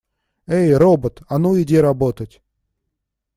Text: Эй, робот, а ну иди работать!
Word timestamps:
Эй, 0.47 0.73
робот, 0.75 1.21
а 1.27 1.37
ну 1.37 1.61
иди 1.61 1.77
работать! 1.77 2.41